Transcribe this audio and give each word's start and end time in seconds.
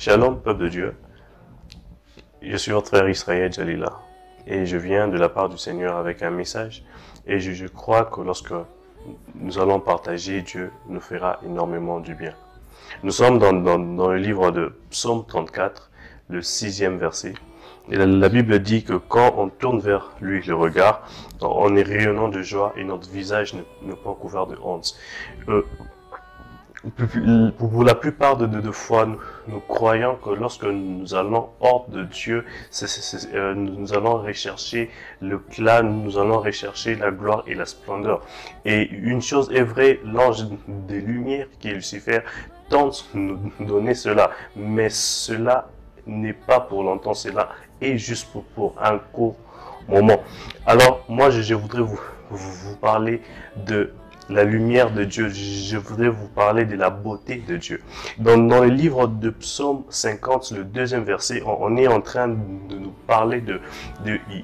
Shalom, 0.00 0.40
peuple 0.40 0.62
de 0.62 0.68
Dieu. 0.68 0.94
Je 2.40 2.56
suis 2.56 2.72
votre 2.72 2.88
frère 2.88 3.06
Israël 3.06 3.52
Jalila 3.52 4.00
et 4.46 4.64
je 4.64 4.78
viens 4.78 5.08
de 5.08 5.18
la 5.18 5.28
part 5.28 5.50
du 5.50 5.58
Seigneur 5.58 5.98
avec 5.98 6.22
un 6.22 6.30
message 6.30 6.82
et 7.26 7.38
je, 7.38 7.66
crois 7.66 8.06
que 8.06 8.22
lorsque 8.22 8.54
nous 9.34 9.58
allons 9.58 9.78
partager, 9.78 10.40
Dieu 10.40 10.72
nous 10.88 11.00
fera 11.00 11.38
énormément 11.44 12.00
du 12.00 12.14
bien. 12.14 12.32
Nous 13.02 13.10
sommes 13.10 13.38
dans, 13.38 13.52
le 13.52 14.16
livre 14.16 14.50
de 14.50 14.72
Psaume 14.88 15.26
34, 15.26 15.90
le 16.30 16.40
sixième 16.40 16.96
verset. 16.96 17.34
Et 17.90 17.96
la, 17.96 18.28
Bible 18.30 18.58
dit 18.60 18.84
que 18.84 18.94
quand 18.94 19.34
on 19.36 19.50
tourne 19.50 19.80
vers 19.80 20.12
lui 20.22 20.40
le 20.46 20.54
regard, 20.54 21.06
on 21.42 21.76
est 21.76 21.82
rayonnant 21.82 22.28
de 22.28 22.40
joie 22.40 22.72
et 22.74 22.84
notre 22.84 23.10
visage 23.10 23.52
n'est 23.52 23.96
pas 23.96 24.14
couvert 24.14 24.46
de 24.46 24.56
honte. 24.62 24.96
Euh, 25.50 25.60
pour 27.58 27.84
la 27.84 27.94
plupart 27.94 28.36
de, 28.38 28.70
fois, 28.70 29.06
nous, 29.06 29.60
croyons 29.60 30.16
que 30.16 30.30
lorsque 30.30 30.64
nous 30.64 31.14
allons 31.14 31.50
hors 31.60 31.86
de 31.88 32.04
Dieu, 32.04 32.44
euh, 33.34 33.54
nous 33.54 33.92
allons 33.92 34.22
rechercher 34.22 34.90
le 35.20 35.38
plan, 35.38 35.82
nous 35.82 36.18
allons 36.18 36.40
rechercher 36.40 36.94
la 36.94 37.10
gloire 37.10 37.44
et 37.46 37.54
la 37.54 37.66
splendeur. 37.66 38.22
Et 38.64 38.88
une 38.90 39.20
chose 39.20 39.50
est 39.52 39.62
vraie, 39.62 40.00
l'ange 40.04 40.46
des 40.68 41.00
lumières 41.00 41.48
qui 41.58 41.68
est 41.68 41.74
Lucifer 41.74 42.20
tente 42.70 43.10
de 43.14 43.18
nous 43.18 43.52
donner 43.60 43.94
cela, 43.94 44.30
mais 44.56 44.88
cela 44.88 45.68
n'est 46.06 46.32
pas 46.32 46.60
pour 46.60 46.82
longtemps, 46.82 47.14
cela 47.14 47.50
est 47.82 47.98
juste 47.98 48.28
pour, 48.54 48.74
un 48.80 48.98
court 49.12 49.36
moment. 49.86 50.22
Alors 50.64 51.04
moi, 51.08 51.28
je, 51.28 51.54
voudrais 51.54 51.82
vous 51.82 52.76
parler 52.80 53.20
de 53.66 53.92
la 54.30 54.44
lumière 54.44 54.90
de 54.90 55.04
Dieu. 55.04 55.28
Je 55.28 55.76
voudrais 55.76 56.08
vous 56.08 56.28
parler 56.28 56.64
de 56.64 56.76
la 56.76 56.90
beauté 56.90 57.42
de 57.46 57.56
Dieu. 57.56 57.82
Dans, 58.18 58.36
le 58.36 58.68
livre 58.68 59.06
de 59.08 59.30
Psaume 59.30 59.84
50, 59.88 60.52
le 60.52 60.64
deuxième 60.64 61.04
verset, 61.04 61.42
on, 61.44 61.76
est 61.76 61.88
en 61.88 62.00
train 62.00 62.28
de 62.28 62.76
nous 62.76 62.94
parler 63.06 63.40
de, 63.40 63.60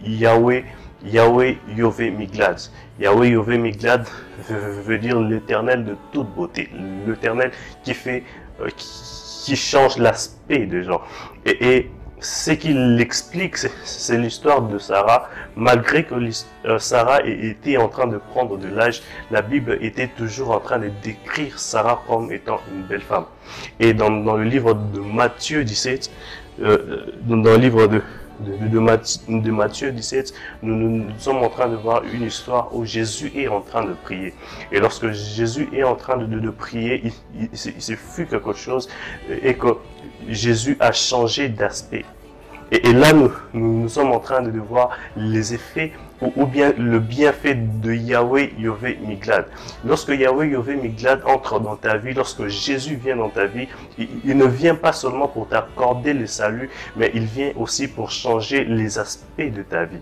Yahweh, 0.04 0.64
Yahweh 1.04 1.58
Yové 1.76 2.10
Miglad. 2.10 2.60
Yahweh 2.98 3.30
Yové 3.30 3.58
Miglad 3.58 4.06
veut 4.48 4.98
dire 4.98 5.20
l'éternel 5.20 5.84
de 5.84 5.96
toute 6.12 6.28
beauté. 6.34 6.68
L'éternel 7.06 7.52
qui 7.84 7.94
fait, 7.94 8.24
euh, 8.60 8.68
qui, 8.76 9.54
change 9.54 9.96
l'aspect 9.98 10.66
des 10.66 10.82
gens. 10.82 11.00
Et 11.44 11.88
ce 12.20 12.50
qu'il 12.52 12.98
explique, 13.00 13.56
c'est 13.84 14.18
l'histoire 14.18 14.62
de 14.62 14.78
Sarah. 14.78 15.28
Malgré 15.54 16.04
que 16.04 16.14
euh, 16.14 16.78
Sarah 16.78 17.20
était 17.24 17.76
en 17.76 17.88
train 17.88 18.06
de 18.06 18.16
prendre 18.16 18.56
de 18.56 18.68
l'âge, 18.68 19.02
la 19.30 19.42
Bible 19.42 19.78
était 19.82 20.08
toujours 20.08 20.52
en 20.52 20.60
train 20.60 20.78
de 20.78 20.90
décrire 21.02 21.58
Sarah 21.58 22.02
comme 22.06 22.32
étant 22.32 22.60
une 22.72 22.82
belle 22.84 23.02
femme. 23.02 23.26
Et 23.80 23.92
dans, 23.92 24.08
le 24.08 24.44
livre 24.44 24.74
de 24.74 25.00
Matthieu 25.00 25.62
17, 25.62 26.10
euh, 26.62 27.12
dans 27.26 27.36
le 27.36 27.56
livre 27.56 27.86
de 27.86 28.02
de, 28.40 29.50
Matthieu 29.50 29.92
17, 29.92 30.34
nous, 30.62 31.04
sommes 31.18 31.38
en 31.38 31.48
train 31.48 31.68
de 31.68 31.76
voir 31.76 32.02
une 32.12 32.22
histoire 32.22 32.74
où 32.74 32.84
Jésus 32.84 33.32
est 33.34 33.48
en 33.48 33.60
train 33.60 33.84
de 33.84 33.94
prier. 33.94 34.34
Et 34.72 34.80
lorsque 34.80 35.10
Jésus 35.10 35.68
est 35.72 35.84
en 35.84 35.94
train 35.94 36.16
de, 36.16 36.50
prier, 36.50 37.02
il, 37.04 37.12
il, 37.40 37.48
il, 37.88 37.96
fut 37.96 38.26
quelque 38.26 38.52
chose 38.52 38.88
et 39.42 39.54
que 39.54 39.76
Jésus 40.28 40.76
a 40.80 40.92
changé 40.92 41.48
d'aspect. 41.48 42.04
Et, 42.72 42.92
là, 42.92 43.12
nous, 43.12 43.30
nous, 43.54 43.88
sommes 43.88 44.10
en 44.10 44.18
train 44.18 44.42
de 44.42 44.58
voir 44.58 44.90
les 45.16 45.54
effets 45.54 45.92
ou, 46.20 46.46
bien 46.46 46.72
le 46.78 46.98
bienfait 46.98 47.54
de 47.54 47.92
Yahweh 47.92 48.52
Yahweh 48.58 48.98
Miglad. 49.06 49.46
Lorsque 49.84 50.08
Yahweh 50.08 50.50
Yahweh 50.50 50.76
Miglad 50.76 51.20
entre 51.26 51.60
dans 51.60 51.76
ta 51.76 51.96
vie, 51.96 52.14
lorsque 52.14 52.46
Jésus 52.46 52.96
vient 52.96 53.16
dans 53.16 53.28
ta 53.28 53.46
vie, 53.46 53.68
il, 53.98 54.36
ne 54.36 54.46
vient 54.46 54.74
pas 54.74 54.92
seulement 54.92 55.28
pour 55.28 55.48
t'accorder 55.48 56.12
le 56.12 56.26
salut, 56.26 56.70
mais 56.96 57.10
il 57.14 57.24
vient 57.24 57.52
aussi 57.56 57.88
pour 57.88 58.10
changer 58.10 58.64
les 58.64 58.98
aspects 58.98 59.40
de 59.40 59.62
ta 59.62 59.84
vie. 59.84 60.00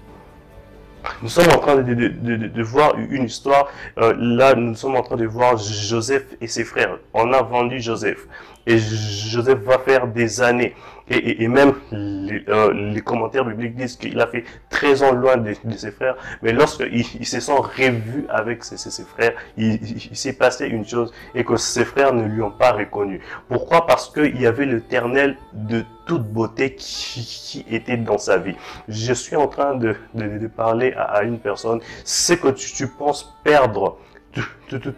Nous 1.23 1.29
sommes 1.29 1.51
en 1.53 1.59
train 1.59 1.77
de, 1.77 1.83
de, 1.95 2.37
de, 2.49 2.63
voir 2.63 2.95
une 2.97 3.25
histoire. 3.25 3.69
Euh, 3.99 4.15
là, 4.17 4.55
nous 4.55 4.75
sommes 4.75 4.97
en 4.97 5.03
train 5.03 5.17
de 5.17 5.27
voir 5.27 5.59
Joseph 5.59 6.25
et 6.41 6.47
ses 6.47 6.65
frères. 6.65 6.97
On 7.13 7.31
a 7.35 7.43
vendu 7.43 7.79
Joseph. 7.81 8.27
Et 8.67 8.79
Joseph 8.79 9.59
va 9.61 9.79
faire 9.79 10.07
des 10.07 10.41
années. 10.41 10.75
Et, 11.11 11.45
et, 11.45 11.49
même 11.49 11.75
les, 11.93 12.43
euh, 12.49 12.99
commentaires 13.01 13.45
bibliques 13.45 13.77
disent 13.77 13.97
qu'il 13.97 14.19
a 14.21 14.27
fait 14.27 14.45
13 14.71 15.03
ans 15.03 15.13
loin 15.13 15.37
de, 15.37 15.53
ses 15.77 15.91
frères. 15.91 16.17
Mais 16.41 16.53
lorsqu'il 16.53 17.05
il 17.21 17.27
se 17.27 17.41
sent 17.41 17.53
revu 17.53 18.25
avec 18.31 18.65
ses, 18.65 18.79
ses, 18.79 19.05
frères, 19.05 19.35
il, 19.59 19.79
s'est 20.17 20.33
passé 20.33 20.67
une 20.67 20.87
chose 20.87 21.13
et 21.35 21.45
que 21.45 21.57
ses 21.57 21.85
frères 21.85 22.15
ne 22.15 22.25
lui 22.27 22.41
ont 22.41 22.51
pas 22.51 22.73
reconnu. 22.73 23.21
Pourquoi? 23.49 23.87
Parce 23.87 24.11
qu'il 24.11 24.41
y 24.41 24.47
avait 24.47 24.65
l'éternel 24.65 25.37
de 25.53 25.85
toute 26.07 26.23
beauté 26.23 26.75
qui, 26.75 27.67
était 27.71 27.99
dans 27.99 28.19
sa 28.19 28.39
vie. 28.39 28.57
Je 28.89 29.13
suis 29.13 29.37
en 29.37 29.47
train 29.47 29.75
de, 29.75 29.95
de, 30.15 30.47
parler 30.47 30.95
à, 30.95 31.03
à, 31.03 31.23
une 31.23 31.39
personne. 31.39 31.81
C'est 32.05 32.41
que 32.41 32.49
tu, 32.49 32.73
tu 32.73 32.89
penses 32.89 33.37
perdre 33.45 33.99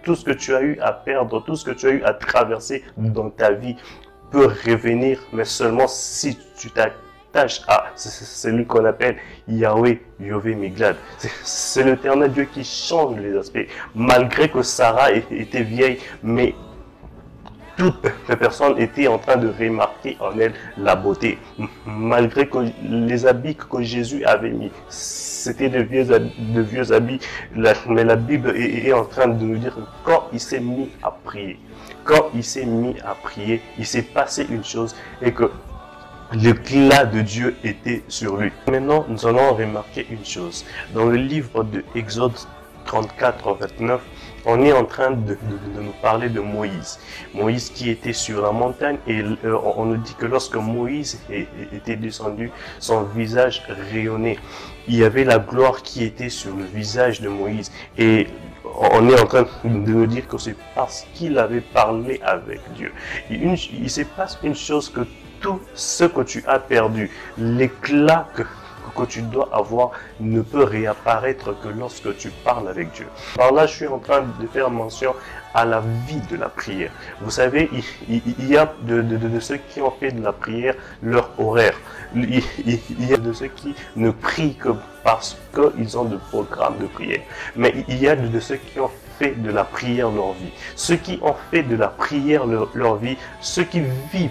tout, 0.03 0.15
ce 0.15 0.25
que 0.25 0.33
tu 0.33 0.55
as 0.55 0.63
eu 0.63 0.79
à 0.81 0.93
perdre, 0.93 1.43
tout 1.45 1.57
ce 1.57 1.65
que 1.65 1.71
tu 1.71 1.87
as 1.87 1.91
eu 1.91 2.03
à 2.03 2.15
traverser 2.15 2.85
dans 2.97 3.31
ta 3.31 3.53
vie 3.53 3.77
peut 4.31 4.53
revenir, 4.67 5.21
mais 5.33 5.45
seulement 5.45 5.87
si 5.87 6.39
tu 6.59 6.71
t'attaches 6.71 7.63
à 7.69 7.87
celui 7.95 8.67
qu'on 8.67 8.85
appelle 8.85 9.17
Yahweh, 9.49 10.01
Yahweh 10.21 10.55
Miglad. 10.55 10.97
C'est 11.43 11.85
l'éternel 11.85 12.33
Dieu 12.33 12.45
qui 12.45 12.65
change 12.65 13.19
les 13.19 13.37
aspects. 13.37 13.67
Malgré 13.95 14.49
que 14.49 14.63
Sarah 14.63 15.13
était 15.13 15.63
vieille, 15.63 15.99
mais 16.23 16.55
toutes 17.77 18.07
les 18.29 18.37
personnes 18.37 18.79
étaient 18.79 19.07
en 19.07 19.19
train 19.19 19.37
de 19.37 19.49
remarquer 19.49 20.17
en 20.21 20.39
elle 20.39 20.55
la 20.79 20.97
beauté. 20.97 21.39
Malgré 21.87 22.49
que 22.49 22.59
les 22.83 23.27
habits 23.27 23.57
que 23.57 23.83
Jésus 23.83 24.25
avait 24.25 24.51
mis, 24.51 24.71
c'était 24.89 25.69
de 25.69 25.81
vieux, 25.81 26.05
de 26.05 26.61
vieux 26.61 26.93
habits, 26.93 27.21
mais 27.55 28.05
la 28.05 28.17
Bible 28.17 28.57
est, 28.57 28.93
en 28.93 29.05
train 29.05 29.29
de 29.29 29.45
nous 29.45 29.59
dire 29.59 29.75
que 29.75 29.81
quand 30.05 30.29
il 30.33 30.41
s'est 30.41 30.61
mis 30.61 30.89
à 31.03 31.11
prier, 31.11 31.59
quand 32.05 32.31
il 32.35 32.45
s'est 32.45 32.67
mis 32.67 32.97
à 33.01 33.15
prier, 33.15 33.61
il 33.79 33.87
s'est 33.87 34.03
passé 34.03 34.47
une 34.49 34.65
chose 34.65 34.95
et 35.23 35.33
que 35.33 35.51
l'éclat 36.33 37.05
de 37.05 37.21
Dieu 37.21 37.57
était 37.63 38.03
sur 38.09 38.37
lui. 38.37 38.51
Maintenant, 38.69 39.05
nous 39.09 39.27
allons 39.27 39.55
remarquer 39.55 40.07
une 40.11 40.25
chose. 40.25 40.65
Dans 40.95 41.05
le 41.05 41.17
livre 41.17 41.63
de 41.65 41.85
Exode 41.95 42.33
34, 42.87 43.59
29, 43.61 44.01
on 44.47 44.63
est 44.63 44.73
en 44.73 44.85
train 44.85 45.11
de, 45.11 45.37
nous 45.75 45.93
parler 46.01 46.29
de 46.29 46.41
Moïse. 46.41 46.99
Moïse 47.35 47.69
qui 47.71 47.91
était 47.91 48.13
sur 48.13 48.41
la 48.43 48.53
montagne 48.53 48.97
et 49.07 49.21
euh, 49.21 49.59
on 49.77 49.87
nous 49.87 49.97
dit 49.97 50.15
que 50.15 50.25
lorsque 50.25 50.55
Moïse 50.55 51.21
était 51.73 51.97
descendu, 51.97 52.51
son 52.79 53.03
visage 53.03 53.63
rayonnait. 53.91 54.39
Il 54.87 54.95
y 54.95 55.05
avait 55.05 55.25
la 55.25 55.41
gloire 55.41 55.83
qui 55.83 56.05
était 56.05 56.29
sur 56.29 56.55
le 56.55 56.63
visage 56.65 57.21
de 57.21 57.29
Moïse. 57.29 57.73
Et 57.99 58.29
on 58.65 59.09
est 59.09 59.21
en 59.21 59.27
train 59.27 59.47
de 59.65 59.69
nous 59.69 60.07
dire 60.07 60.29
que 60.29 60.39
c'est 60.39 60.57
parce 60.77 61.07
qu'il 61.13 61.37
avait 61.39 61.61
parlé 61.61 62.21
avec 62.23 62.61
Dieu. 62.75 62.93
il 63.29 63.91
se 63.91 64.03
passe 64.03 64.39
une 64.45 64.55
chose 64.55 64.89
que 64.89 65.01
tout 65.41 65.61
ce 65.75 66.05
que 66.05 66.23
tu 66.23 66.45
as 66.47 66.61
perdu, 66.61 67.11
l'éclat 67.37 68.29
que 68.35 68.43
que 68.97 69.05
tu 69.05 69.23
dois 69.23 69.49
avoir 69.53 69.91
ne 70.21 70.41
peut 70.43 70.65
réapparaître 70.65 71.55
que 71.61 71.69
lorsque 71.69 72.17
tu 72.17 72.31
parles 72.45 72.69
avec 72.69 72.93
Dieu. 72.93 73.07
Par 73.37 73.53
là, 73.53 73.67
je 73.67 73.75
suis 73.75 73.87
en 73.87 73.99
train 73.99 74.23
de 74.41 74.47
faire 74.47 74.71
mention 74.71 75.15
à 75.57 75.65
la 75.65 75.81
vie 76.07 76.21
de 76.31 76.37
la 76.37 76.51
prière. 76.51 76.91
Vous 77.23 77.31
savez, 77.31 77.71
il, 78.09 78.49
y 78.49 78.57
a 78.59 78.71
de, 78.83 79.41
ceux 79.41 79.57
qui 79.57 79.81
ont 79.81 79.91
fait 79.91 80.13
de 80.13 80.23
la 80.23 80.33
prière 80.33 80.75
leur 81.03 81.31
horaire. 81.39 81.75
Il, 82.15 82.43
y 82.99 83.15
a 83.15 83.17
de 83.17 83.33
ceux 83.33 83.47
qui 83.49 83.75
ne 83.97 84.11
prient 84.11 84.55
que 84.57 84.71
parce 85.03 85.37
qu'ils 85.55 85.97
ont 85.97 86.05
de 86.05 86.17
programmes 86.17 86.77
de 86.79 86.87
prière. 86.87 87.23
Mais 87.57 87.73
il 87.89 87.99
y 87.99 88.09
a 88.09 88.17
de, 88.17 88.39
ceux 88.39 88.57
qui 88.57 88.79
ont 88.81 88.91
fait 89.19 89.31
de 89.31 89.51
la 89.51 89.65
prière 89.65 90.11
leur 90.11 90.33
vie. 90.33 90.53
Ceux 90.75 90.97
qui 90.97 91.19
ont 91.23 91.37
fait 91.51 91.63
de 91.63 91.77
la 91.77 91.89
prière 91.89 92.45
leur, 92.47 92.97
vie, 92.97 93.17
ceux 93.41 93.65
qui 93.65 93.81
vivent 94.13 94.31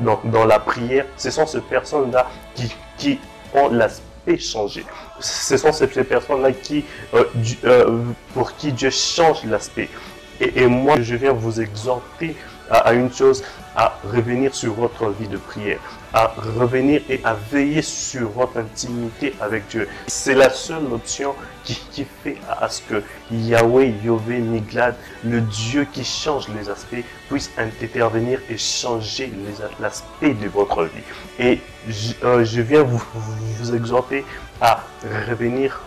dans, 0.00 0.44
la 0.44 0.58
prière, 0.58 1.06
ce 1.16 1.30
sont 1.30 1.46
ces 1.46 1.62
personnes-là 1.62 2.28
qui, 2.54 2.74
qui 2.98 3.18
ont 3.54 3.68
l'aspect 3.68 4.38
changé. 4.38 4.84
Ce 5.20 5.56
sont 5.56 5.72
ces, 5.72 5.86
personnes-là 5.86 6.52
qui, 6.52 6.84
euh, 7.14 7.24
euh, 7.64 8.02
pour 8.34 8.54
qui 8.56 8.72
Dieu 8.72 8.90
change 8.90 9.44
l'aspect. 9.44 9.88
Et, 10.40 10.66
moi, 10.66 11.00
je 11.00 11.16
viens 11.16 11.32
vous 11.32 11.60
exhorter 11.60 12.36
à, 12.70 12.92
une 12.92 13.12
chose, 13.12 13.42
à 13.76 13.98
revenir 14.04 14.54
sur 14.54 14.74
votre 14.74 15.08
vie 15.10 15.28
de 15.28 15.36
prière, 15.36 15.78
à 16.12 16.32
revenir 16.58 17.00
et 17.08 17.20
à 17.24 17.34
veiller 17.34 17.82
sur 17.82 18.28
votre 18.30 18.58
intimité 18.58 19.34
avec 19.40 19.68
Dieu. 19.68 19.88
C'est 20.06 20.34
la 20.34 20.50
seule 20.50 20.92
option 20.92 21.34
qui, 21.64 22.06
fait 22.22 22.36
à, 22.48 22.68
ce 22.68 22.80
que 22.82 23.02
Yahweh, 23.30 23.94
Yahweh, 24.04 24.38
Miglad, 24.38 24.94
le 25.24 25.40
Dieu 25.42 25.86
qui 25.92 26.04
change 26.04 26.48
les 26.48 26.70
aspects, 26.70 27.04
puisse 27.28 27.50
intervenir 27.58 28.40
et 28.48 28.56
changer 28.56 29.32
l'aspect 29.80 30.34
de 30.34 30.48
votre 30.48 30.84
vie. 30.84 31.02
Et 31.38 31.60
je, 31.88 32.12
euh, 32.24 32.42
viens 32.42 32.82
vous, 32.82 33.74
exhorter 33.74 34.24
à 34.60 34.82
revenir 35.28 35.80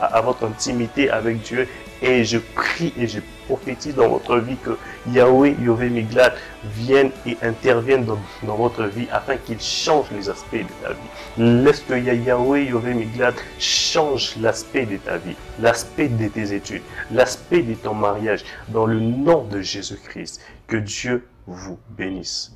à 0.00 0.20
votre 0.20 0.44
intimité 0.44 1.10
avec 1.10 1.42
Dieu 1.42 1.68
et 2.02 2.24
je 2.24 2.38
prie 2.38 2.92
et 2.98 3.06
je 3.06 3.20
prophétise 3.46 3.94
dans 3.94 4.08
votre 4.08 4.38
vie 4.38 4.56
que 4.56 4.76
Yahweh, 5.10 5.56
Yahweh 5.60 5.88
Miglat 5.88 6.34
vienne 6.64 7.10
et 7.26 7.36
intervienne 7.42 8.04
dans, 8.04 8.56
votre 8.56 8.84
vie 8.84 9.06
afin 9.12 9.36
qu'il 9.36 9.60
change 9.60 10.06
les 10.12 10.28
aspects 10.28 10.56
de 10.56 10.82
ta 10.82 10.92
vie. 10.92 11.08
Laisse 11.38 11.80
que 11.80 11.94
Yahweh, 11.94 12.64
Yahweh 12.66 12.94
Miglat 12.94 13.34
change 13.58 14.36
l'aspect 14.40 14.86
de 14.86 14.96
ta 14.96 15.18
vie, 15.18 15.36
l'aspect 15.60 16.08
de 16.08 16.28
tes 16.28 16.54
études, 16.54 16.82
l'aspect 17.10 17.62
de 17.62 17.74
ton 17.74 17.94
mariage 17.94 18.44
dans 18.68 18.86
le 18.86 19.00
nom 19.00 19.44
de 19.44 19.60
Jésus-Christ. 19.60 20.40
Que 20.66 20.76
Dieu 20.76 21.26
vous 21.46 21.78
bénisse. 21.90 22.52